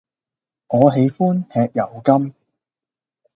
[0.65, 2.33] 我喜歡吃油柑